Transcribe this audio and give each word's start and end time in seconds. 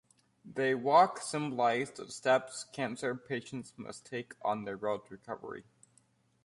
The 0.43 0.73
walk 0.73 1.19
symbolized 1.19 1.97
the 1.97 2.09
steps 2.11 2.63
cancer 2.73 3.13
patients 3.13 3.71
must 3.77 4.03
take 4.03 4.33
on 4.43 4.65
their 4.65 4.75
road 4.75 5.05
to 5.05 5.11
recovery. 5.11 5.63